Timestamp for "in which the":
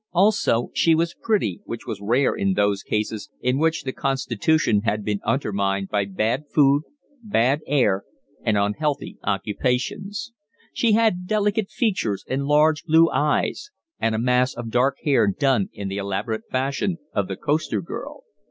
3.39-3.93